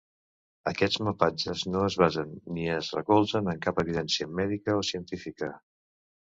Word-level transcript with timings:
Aquests 0.69 1.01
mapatges 1.07 1.65
no 1.73 1.83
es 1.89 1.97
basen 2.03 2.31
ni 2.55 2.65
es 2.77 2.89
recolzen 3.01 3.53
en 3.53 3.61
cap 3.67 3.83
evidència 3.85 4.29
mèdica 4.41 4.79
o 4.81 4.83
científica. 4.91 5.53